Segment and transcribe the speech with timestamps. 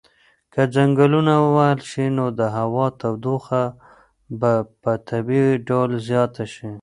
[0.53, 3.63] که ځنګلونه ووهل شي نو د هوا تودوخه
[4.39, 6.71] به په طبیعي ډول زیاته شي.